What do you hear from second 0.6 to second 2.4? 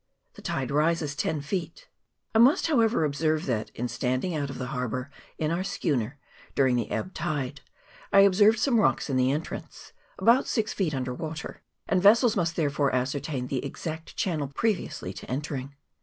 rises ten feet. I